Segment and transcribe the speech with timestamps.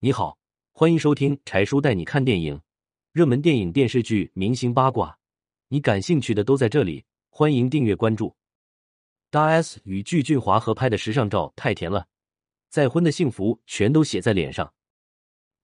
[0.00, 0.38] 你好，
[0.70, 2.60] 欢迎收听柴叔带你看电影，
[3.10, 5.18] 热门电影、电视剧、明星八卦，
[5.66, 7.04] 你感兴趣的都在这里。
[7.30, 8.36] 欢迎订阅关注。
[9.28, 12.06] 大 S 与具俊华合拍的时尚照太甜了，
[12.68, 14.72] 再婚的幸福全都写在脸上。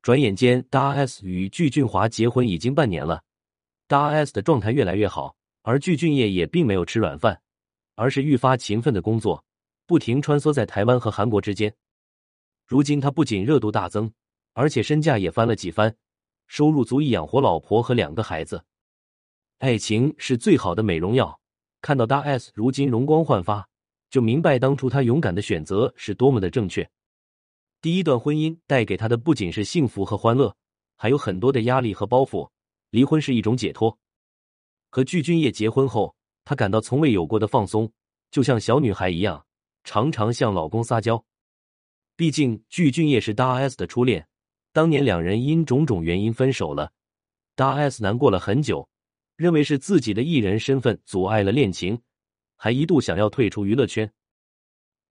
[0.03, 3.23] 转眼间，大 S 与具俊华结婚已经半年了，
[3.87, 7.41] 大 S 的状态越来越好，而具俊晔也并没有吃软饭，
[7.95, 9.45] 而是愈发勤奋的工作，
[9.87, 11.73] 不停穿梭在台湾和韩国之间。
[12.67, 14.13] 如今他不仅热度大增，
[14.55, 15.95] 而且身价也翻了几番，
[16.47, 18.65] 收入足以养活老婆和两个孩子。
[19.59, 21.39] 爱情是最好的美容药，
[21.81, 23.69] 看到大 S 如今容光焕发，
[24.11, 26.89] 就明白当初他勇敢的选择是多么的正确。
[27.81, 30.57] 第一段婚姻带给他的不仅是幸福和欢乐，
[30.97, 32.49] 还有很多的压力和包袱。
[32.91, 33.99] 离婚是一种解脱。
[34.89, 36.15] 和具俊晔结婚后，
[36.45, 37.93] 他感到从未有过的放松，
[38.31, 39.45] 就像小女孩一样，
[39.83, 41.25] 常常向老公撒娇。
[42.17, 44.29] 毕竟具俊晔是大 S 的初恋，
[44.75, 46.91] 当年两人因种种原因分手了，
[47.55, 48.89] 大 S 难过了很久，
[49.37, 52.03] 认为是自己的艺人身份阻碍了恋情，
[52.57, 54.13] 还一度想要退出娱乐圈。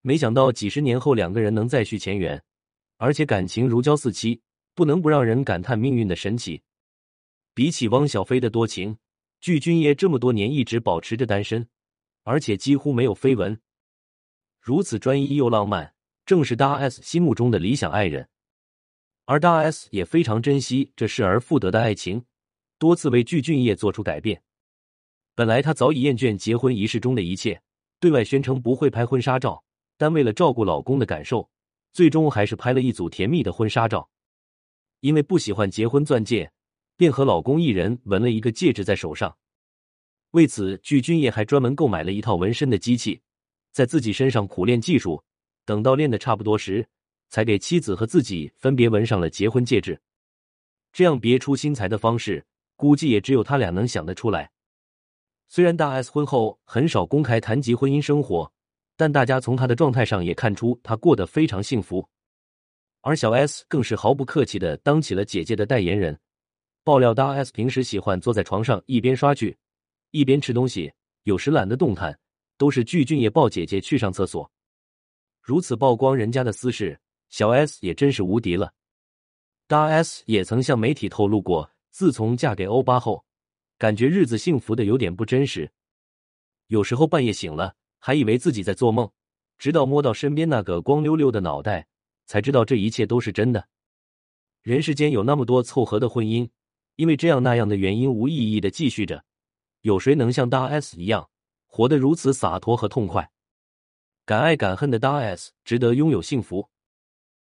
[0.02, 2.44] 没想到几十年后，两个人能再续前缘，
[2.98, 4.42] 而且感情如胶似漆，
[4.76, 6.62] 不能不让人感叹命运的神奇。
[7.54, 8.98] 比起汪小菲的多情，
[9.40, 11.66] 具俊晔这么多年一直保持着单身，
[12.24, 13.58] 而且几乎没有绯闻，
[14.60, 15.96] 如此专一又浪漫。
[16.26, 18.28] 正是大 S 心目中的理想爱人，
[19.26, 22.26] 而大 S 也非常珍惜这失而复得的爱情，
[22.78, 24.44] 多次为具俊晔做出改变。
[25.34, 27.62] 本来她早已厌倦结婚仪式中的一切，
[28.00, 29.64] 对外宣称不会拍婚纱照，
[29.98, 31.50] 但为了照顾老公的感受，
[31.94, 34.10] 最终还是拍了一组甜蜜的婚纱照。
[35.00, 36.52] 因为不喜欢结婚钻戒，
[36.98, 39.38] 便和老公一人纹了一个戒指在手上。
[40.32, 43.22] 为此，具俊晔还专门购买了一套纹身的机器，
[43.72, 45.24] 在自己身上苦练技术。
[45.66, 46.88] 等到练的差不多时，
[47.34, 50.00] 才给妻子和自己分别纹上了结婚戒指。
[50.92, 54.52] 这样别出心裁的方式，估计也只有他俩能想得出来。
[55.48, 58.54] 虽然大 S 婚后很少公开谈及婚姻生活，
[58.96, 62.08] 但大家从她的状态上也看出她过得非常幸福。
[63.02, 66.16] 而小 S 更是毫不客气的当起了姐姐的代言人。
[66.84, 69.58] 爆料大 S 平时喜欢坐在床上一边刷剧，
[70.12, 70.94] 一边吃东西，
[71.24, 72.16] 有时懒得动弹，
[72.60, 74.48] 都是具俊晔抱姐姐去上厕所。
[75.42, 77.00] 如此曝光人家的私事，
[77.34, 78.76] 小 S 也真是无敌了。
[79.66, 83.26] 大 S 也曾向媒体透露过，自从嫁给欧巴后，
[83.80, 85.72] 感觉日子幸福的有点不真实。
[86.68, 89.10] 有时候半夜醒了，还以为自己在做梦，
[89.58, 91.88] 直到摸到身边那个光溜溜的脑袋，
[92.28, 93.68] 才知道这一切都是真的。
[94.62, 96.48] 人世间有那么多凑合的婚姻，
[96.98, 99.26] 因为这样那样的原因无意义的继续着，
[99.82, 101.28] 有谁能像大 S 一样，
[101.66, 103.32] 活得如此洒脱和痛快？
[104.24, 106.70] 敢爱敢恨的大 S 值得拥有幸福。